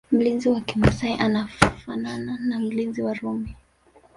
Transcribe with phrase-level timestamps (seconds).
[0.11, 3.55] Mlinzi wa kimasai anafanana na mlinzi wa Rumi